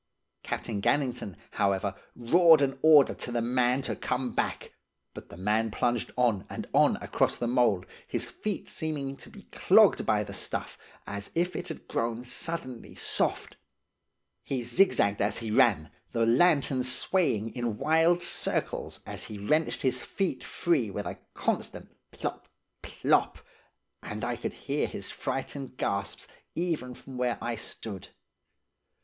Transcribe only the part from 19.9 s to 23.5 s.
feet free with a constant plop, plop;